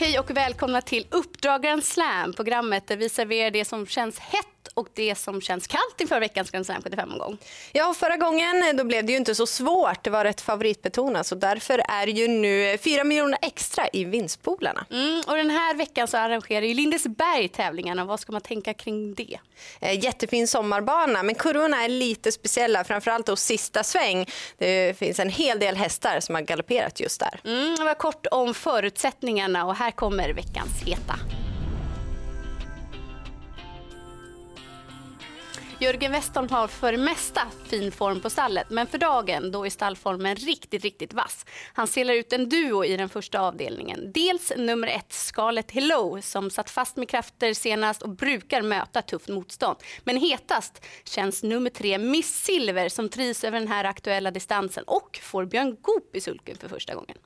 [0.00, 4.88] Hej och välkomna till Uppdragaren Slam, programmet där vi serverar det som känns hett och
[4.94, 7.38] det som känns kallt inför veckans Grand Slam 75-omgång.
[7.72, 10.04] Ja, förra gången eh, då blev det ju inte så svårt.
[10.04, 14.86] Det var rätt favoritbetonat så därför är det ju nu 4 miljoner extra i vinstpoolerna.
[14.90, 18.04] Mm, och den här veckan så arrangerar ju Lindesberg tävlingarna.
[18.04, 19.38] Vad ska man tänka kring det?
[19.80, 24.26] Eh, jättefin sommarbana, men kurvorna är lite speciella, framförallt då sista sväng.
[24.58, 27.40] Det finns en hel del hästar som har galopperat just där.
[27.44, 31.14] Mm, det var kort om förutsättningarna och här kommer veckans heta.
[35.80, 39.70] Jörgen Westholm har för det mesta fin form på stallet, men för dagen då är
[39.70, 41.46] stallformen riktigt, riktigt vass.
[41.72, 44.12] Han selar ut en duo i den första avdelningen.
[44.12, 49.28] Dels nummer ett, Scarlett Hello, som satt fast med krafter senast och brukar möta tufft
[49.28, 49.76] motstånd.
[50.04, 55.20] Men hetast känns nummer tre, Miss Silver, som trivs över den här aktuella distansen och
[55.22, 57.18] får Björn Goop i sulken för första gången.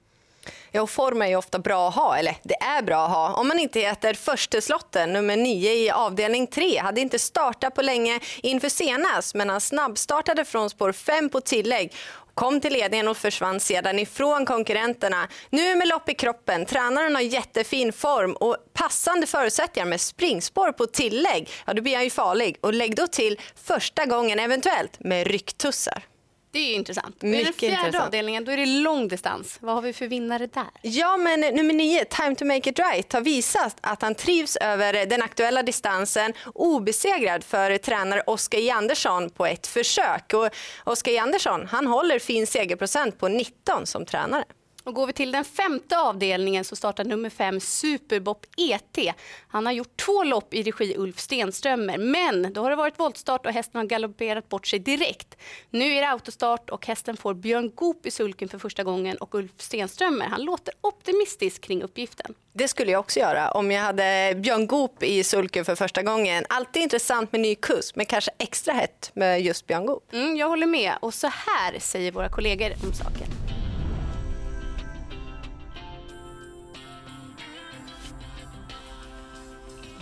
[0.71, 3.35] Ja, och form är ju ofta bra att ha, eller det är bra att ha.
[3.35, 8.21] Om man inte heter försteslotten, nummer nio i avdelning tre, hade inte startat på länge
[8.43, 11.93] inför senast, men han snabbstartade från spår fem på tillägg
[12.35, 15.29] kom till ledningen och försvann sedan ifrån konkurrenterna.
[15.51, 20.87] Nu med lopp i kroppen, tränaren har jättefin form och passande förutsättningar med springspår på
[20.87, 22.57] tillägg, ja då blir han ju farlig.
[22.61, 26.12] Och lägg då till första gången eventuellt med rycktussar.
[26.53, 27.23] Det är intressant.
[27.23, 28.07] Mycket I den fjärde intressant.
[28.07, 29.59] avdelningen då är det långdistans.
[29.61, 30.67] Vad har vi för vinnare där?
[30.83, 35.07] Ja, men nummer nio, Time to make it right, har visat att han trivs över
[35.07, 36.33] den aktuella distansen.
[36.55, 38.71] Obesegrad för tränare Oskar J.
[38.71, 40.33] Andersson på ett försök.
[40.35, 40.49] Och
[40.85, 41.19] Oskar J.
[41.19, 44.45] Andersson han håller fin segerprocent på 19 som tränare.
[44.85, 49.15] Och går vi till den femte avdelningen så startar nummer fem Superbop ET.
[49.49, 53.47] Han har gjort två lopp i regi Ulf Stenströmer, men då har det varit voltstart
[53.47, 55.37] och hästen har galopperat bort sig direkt.
[55.71, 59.35] Nu är det autostart och hästen får Björn Goop i sulken för första gången och
[59.35, 62.35] Ulf Stenströmer han låter optimistisk kring uppgiften.
[62.53, 66.45] Det skulle jag också göra om jag hade Björn Goop i sulken för första gången.
[66.49, 70.13] Alltid intressant med ny kusk, men kanske extra hett med just Björn Goop.
[70.13, 73.27] Mm, jag håller med och så här säger våra kollegor om saken.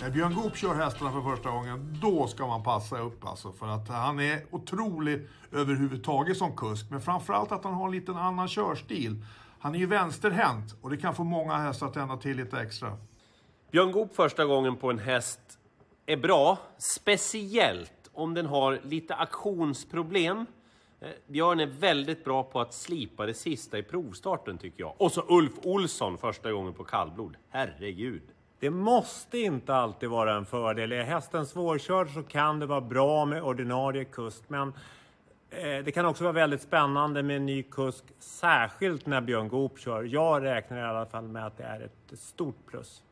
[0.03, 3.53] När Björn Goop kör hästarna för första gången, då ska man passa upp alltså.
[3.53, 6.87] För att han är otrolig överhuvudtaget som kusk.
[6.91, 9.25] Men framförallt att han har en liten annan körstil.
[9.59, 12.97] Han är ju vänsterhänt och det kan få många hästar att tända till lite extra.
[13.71, 15.41] Björn Goop första gången på en häst
[16.07, 20.47] är bra, speciellt om den har lite aktionsproblem.
[21.01, 24.95] Eh, Björn är väldigt bra på att slipa det sista i provstarten tycker jag.
[24.99, 27.37] Och så Ulf Olsson första gången på kallblod.
[27.51, 28.23] Herregud.
[28.61, 30.93] Det måste inte alltid vara en fördel.
[30.93, 34.43] Är hästen svårkörd så kan det vara bra med ordinarie kusk.
[34.49, 34.69] Men
[35.51, 39.79] eh, det kan också vara väldigt spännande med en ny kusk, särskilt när Björn Goop
[39.79, 40.03] kör.
[40.03, 43.03] Jag räknar i alla fall med att det är ett stort plus.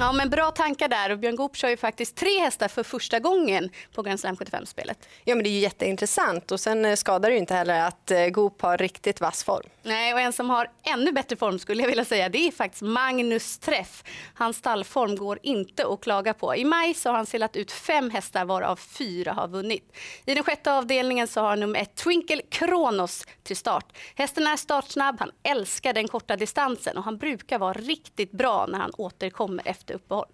[0.00, 3.18] Ja, men bra tankar där och Björn Goop kör ju faktiskt tre hästar för första
[3.18, 5.08] gången på Grand Slam 75-spelet.
[5.24, 8.10] Ja, men det är ju jätteintressant och sen eh, skadar det ju inte heller att
[8.10, 9.66] eh, Goop har riktigt vass form.
[9.82, 12.82] Nej, och en som har ännu bättre form skulle jag vilja säga, det är faktiskt
[12.82, 14.04] Magnus Träff.
[14.34, 16.56] Hans stallform går inte att klaga på.
[16.56, 19.96] I maj så har han selat ut fem hästar varav fyra har vunnit.
[20.26, 23.84] I den sjätte avdelningen så har nummer ett Twinkle Kronos till start.
[24.14, 28.78] Hästen är startsnabb, han älskar den korta distansen och han brukar vara riktigt bra när
[28.78, 30.26] han återkommer efter uppehåll.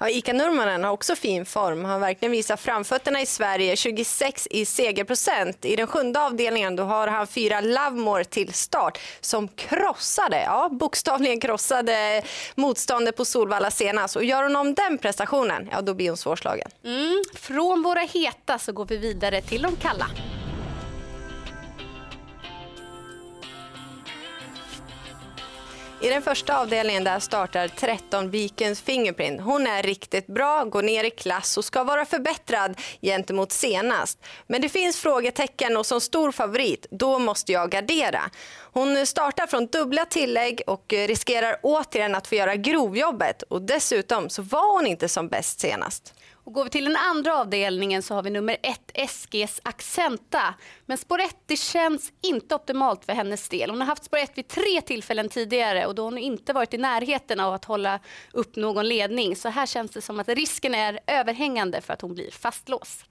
[0.00, 1.84] Ja, Ika Nurmanen har också fin form.
[1.84, 3.76] Han har verkligen visat framfötterna i Sverige.
[3.76, 5.64] 26 i segerprocent.
[5.64, 11.40] I den sjunde avdelningen då har han fyra Lovemore till start som krossade, ja bokstavligen
[11.40, 12.22] krossade
[12.54, 14.16] motståndet på Solvalla senast.
[14.16, 16.70] Och gör hon om den prestationen, ja då blir hon svårslagen.
[16.84, 17.22] Mm.
[17.34, 20.06] Från våra heta så går vi vidare till de kalla.
[26.02, 29.40] I den första avdelningen där startar 13 Vikens Fingerprint.
[29.40, 34.18] Hon är riktigt bra, går ner i klass och ska vara förbättrad gentemot senast.
[34.46, 38.20] Men det finns frågetecken och som stor favorit, då måste jag gardera.
[38.72, 43.42] Hon startar från dubbla tillägg och riskerar återigen att få göra grovjobbet.
[43.42, 46.14] Och dessutom så var hon inte som bäst senast.
[46.44, 50.54] Och går vi till den andra avdelningen så har vi nummer ett, SGs Accenta.
[50.86, 53.70] Men spår 1 det känns inte optimalt för hennes del.
[53.70, 56.74] Hon har haft spår 1 vid tre tillfällen tidigare och då har hon inte varit
[56.74, 58.00] i närheten av att hålla
[58.32, 59.36] upp någon ledning.
[59.36, 63.06] Så här känns det som att risken är överhängande för att hon blir fastlåst.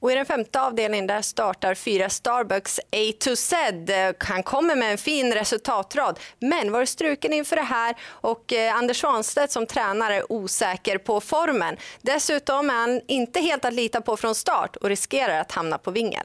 [0.00, 4.14] Och I den femte avdelningen där startar fyra Starbucks A to Z.
[4.18, 9.00] Han kommer med en fin resultatrad, men var struken inför det här och eh, Anders
[9.00, 11.76] Svanstedt som tränare är osäker på formen.
[12.02, 15.90] Dessutom är han inte helt att lita på från start och riskerar att hamna på
[15.90, 16.24] vingel.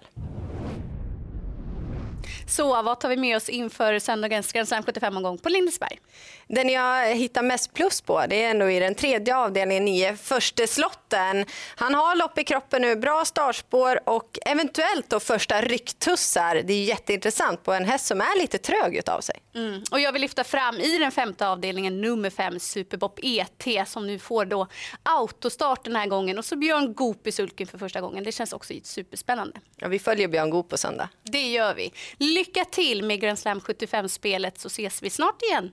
[2.47, 5.99] Så vad tar vi med oss inför söndagens Grand Slam 75-omgång på Lindesberg?
[6.47, 10.67] Den jag hittar mest plus på det är ändå i den tredje avdelningen, nio, första
[10.67, 11.45] slotten.
[11.75, 16.61] Han har lopp i kroppen nu, bra startspår och eventuellt då första rycktussar.
[16.65, 19.35] Det är jätteintressant på en häst som är lite trög utav sig.
[19.55, 19.83] Mm.
[19.91, 24.19] Och jag vill lyfta fram i den femte avdelningen nummer fem Superbop ET som nu
[24.19, 24.67] får då
[25.03, 28.23] autostart den här gången och så Björn Goop i sulken för första gången.
[28.23, 29.59] Det känns också superspännande.
[29.75, 31.09] Ja, vi följer Björn Goop på söndag.
[31.23, 31.93] Det gör vi.
[32.17, 35.71] Lycka till med Grand Slam 75-spelet så ses vi snart igen.